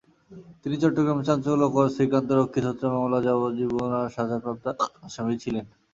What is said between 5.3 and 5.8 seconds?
ছিলেন।